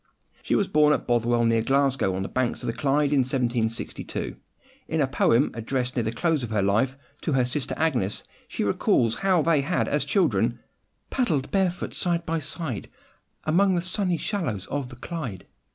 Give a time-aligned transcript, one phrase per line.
[0.41, 4.35] She was born at Bothwell, near Glasgow, on the banks of the Clyde, in 1762.
[4.87, 8.63] In a poem addressed, near the close of her life, to her sister Agnes, she
[8.63, 10.57] recalls how they had as children—...
[11.11, 12.89] paddled barefoot side by side,
[13.43, 15.45] Among the sunny shallows of the Clyde.